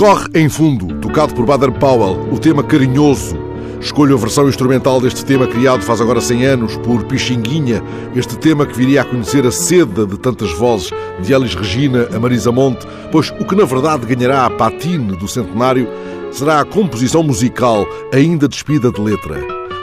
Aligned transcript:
Morre 0.00 0.28
em 0.32 0.48
fundo, 0.48 0.94
tocado 1.00 1.34
por 1.34 1.44
Baden 1.44 1.72
Powell, 1.72 2.32
o 2.32 2.38
tema 2.38 2.62
carinhoso. 2.62 3.36
Escolho 3.80 4.14
a 4.14 4.18
versão 4.18 4.48
instrumental 4.48 5.00
deste 5.00 5.24
tema 5.24 5.44
criado 5.46 5.82
faz 5.82 6.00
agora 6.00 6.20
100 6.20 6.46
anos 6.46 6.76
por 6.76 7.02
Pixinguinha, 7.04 7.82
este 8.14 8.38
tema 8.38 8.64
que 8.64 8.76
viria 8.76 9.02
a 9.02 9.04
conhecer 9.04 9.44
a 9.44 9.50
seda 9.50 10.06
de 10.06 10.16
tantas 10.16 10.52
vozes, 10.52 10.92
de 11.20 11.34
Elis 11.34 11.54
Regina 11.54 12.08
a 12.14 12.18
Marisa 12.20 12.52
Monte, 12.52 12.86
pois 13.10 13.30
o 13.40 13.44
que 13.44 13.56
na 13.56 13.64
verdade 13.64 14.06
ganhará 14.06 14.46
a 14.46 14.50
patine 14.50 15.16
do 15.16 15.26
centenário 15.26 15.88
será 16.30 16.60
a 16.60 16.64
composição 16.64 17.24
musical 17.24 17.84
ainda 18.14 18.46
despida 18.46 18.92
de 18.92 19.00
letra. 19.00 19.36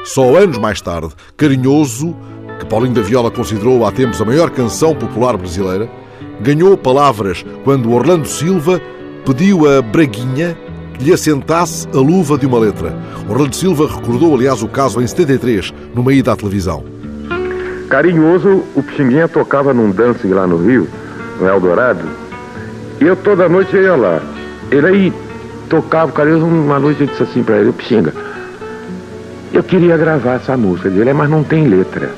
Só 0.05 0.37
anos 0.37 0.57
mais 0.57 0.79
tarde, 0.79 1.13
Carinhoso, 1.35 2.15
que 2.57 2.65
Paulinho 2.65 2.95
da 2.95 3.01
Viola 3.01 3.29
considerou 3.29 3.85
há 3.85 3.91
tempos 3.91 4.21
a 4.21 4.25
maior 4.25 4.49
canção 4.49 4.95
popular 4.95 5.35
brasileira, 5.35 5.91
ganhou 6.39 6.77
palavras 6.77 7.45
quando 7.65 7.91
Orlando 7.91 8.27
Silva 8.27 8.81
pediu 9.25 9.67
a 9.67 9.81
Braguinha 9.81 10.55
que 10.93 11.03
lhe 11.03 11.13
assentasse 11.13 11.87
a 11.93 11.97
luva 11.97 12.37
de 12.37 12.45
uma 12.45 12.59
letra. 12.59 12.95
Orlando 13.27 13.55
Silva 13.55 13.87
recordou, 13.87 14.35
aliás, 14.35 14.61
o 14.61 14.67
caso 14.67 15.01
em 15.01 15.07
73, 15.07 15.73
numa 15.93 16.13
ida 16.13 16.31
à 16.31 16.35
televisão. 16.35 16.83
Carinhoso, 17.89 18.63
o 18.75 18.83
Pixinguinha 18.83 19.27
tocava 19.27 19.73
num 19.73 19.91
dancing 19.91 20.29
lá 20.29 20.45
no 20.45 20.57
Rio, 20.57 20.87
no 21.39 21.47
Eldorado, 21.47 22.05
e 23.01 23.05
eu 23.05 23.15
toda 23.15 23.49
noite 23.49 23.75
ia 23.75 23.95
lá. 23.95 24.21
Ele 24.71 24.87
aí 24.87 25.13
tocava, 25.69 26.11
carinhoso, 26.11 26.45
uma 26.45 26.79
noite 26.79 27.01
eu 27.01 27.07
disse 27.07 27.23
assim 27.23 27.43
pra 27.43 27.57
ele, 27.57 27.71
Pixinga, 27.71 28.13
eu 29.51 29.63
queria 29.63 29.97
gravar 29.97 30.35
essa 30.35 30.55
música. 30.55 30.87
Ele, 30.87 31.13
mas 31.13 31.29
não 31.29 31.43
tem 31.43 31.67
letra. 31.67 32.11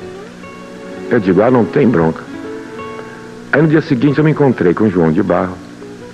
Eu 1.10 1.18
digo, 1.18 1.42
ah, 1.42 1.50
não 1.50 1.64
tem 1.64 1.88
bronca. 1.88 2.22
Aí 3.50 3.62
no 3.62 3.68
dia 3.68 3.80
seguinte 3.80 4.18
eu 4.18 4.24
me 4.24 4.30
encontrei 4.30 4.74
com 4.74 4.84
o 4.84 4.90
João 4.90 5.10
de 5.10 5.22
Barro, 5.22 5.56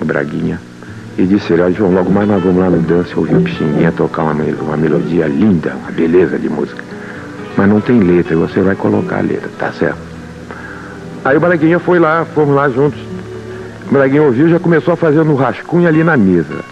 Braguinha, 0.05 0.61
e 1.17 1.25
disse 1.25 1.53
ele, 1.53 1.73
João, 1.73 1.93
logo 1.93 2.11
mais 2.11 2.29
nós 2.29 2.43
vamos 2.43 2.59
lá 2.59 2.71
no 2.71 2.81
dance 2.83 3.17
ouvir 3.17 3.37
o 3.37 3.41
Pixinguinha 3.41 3.93
tocar 3.93 4.23
uma, 4.23 4.33
uma 4.33 4.77
melodia 4.77 5.27
linda, 5.27 5.77
uma 5.77 5.93
beleza 5.93 6.39
de 6.39 6.49
música. 6.49 6.83
Mas 7.57 7.69
não 7.69 7.81
tem 7.81 8.01
letra, 8.01 8.37
você 8.37 8.61
vai 8.61 8.75
colocar 8.75 9.19
a 9.19 9.21
letra, 9.21 9.49
tá 9.59 9.73
certo? 9.73 9.99
Aí 11.25 11.37
o 11.37 11.41
Braguinha 11.41 11.79
foi 11.79 11.99
lá, 11.99 12.27
fomos 12.35 12.55
lá 12.55 12.69
juntos. 12.69 12.99
O 13.89 13.93
Braguinha 13.93 14.23
ouviu 14.23 14.49
já 14.49 14.59
começou 14.59 14.95
a 14.95 14.97
fazer 14.97 15.25
no 15.25 15.37
rascunho 15.37 15.87
ali 15.87 16.03
na 16.03 16.17
mesa. 16.17 16.65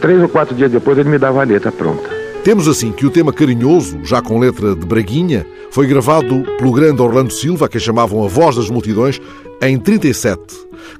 Três 0.00 0.20
ou 0.20 0.28
quatro 0.28 0.54
dias 0.54 0.70
depois 0.70 0.98
ele 0.98 1.08
me 1.08 1.18
dava 1.18 1.40
a 1.40 1.44
letra 1.44 1.70
pronta. 1.70 2.10
Temos 2.42 2.68
assim 2.68 2.92
que 2.92 3.06
o 3.06 3.10
tema 3.10 3.32
Carinhoso, 3.32 4.00
já 4.04 4.20
com 4.20 4.38
letra 4.38 4.74
de 4.74 4.84
Braguinha, 4.84 5.46
foi 5.70 5.86
gravado 5.86 6.44
pelo 6.58 6.72
grande 6.72 7.00
Orlando 7.00 7.32
Silva, 7.32 7.68
que 7.68 7.80
chamavam 7.80 8.22
a 8.22 8.28
voz 8.28 8.56
das 8.56 8.68
multidões, 8.68 9.18
em 9.62 9.78
37. 9.78 10.42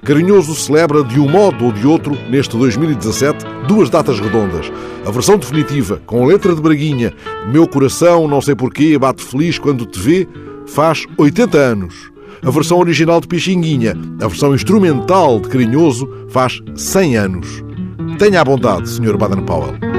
Carinhoso 0.03 0.55
celebra 0.55 1.03
de 1.05 1.21
um 1.21 1.29
modo 1.29 1.67
ou 1.67 1.73
de 1.73 1.87
outro, 1.87 2.17
neste 2.29 2.57
2017, 2.57 3.45
duas 3.67 3.91
datas 3.91 4.21
redondas. 4.21 4.71
A 5.07 5.11
versão 5.11 5.37
definitiva, 5.37 6.01
com 6.07 6.25
letra 6.25 6.55
de 6.55 6.61
Braguinha, 6.61 7.13
Meu 7.51 7.67
coração, 7.67 8.27
não 8.27 8.41
sei 8.41 8.55
porquê, 8.55 8.99
bate 8.99 9.23
feliz 9.23 9.59
quando 9.59 9.87
te 9.87 9.99
vê, 9.99 10.29
faz 10.67 11.07
80 11.19 11.59
anos. 11.59 12.13
A 12.43 12.51
versão 12.51 12.79
original 12.79 13.21
de 13.21 13.29
Pixinguinha, 13.29 13.95
a 14.21 14.29
versão 14.29 14.55
instrumental 14.55 15.41
de 15.41 15.49
Carinhoso, 15.49 16.09
faz 16.29 16.61
100 16.75 17.17
anos. 17.17 17.65
Tenha 18.19 18.41
a 18.41 18.45
bondade, 18.45 18.89
Sr. 18.89 19.17
Baden-Powell. 19.17 19.94